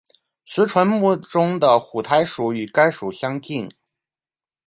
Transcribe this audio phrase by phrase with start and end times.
[0.45, 3.69] 石莼目中的浒苔属与该属相近。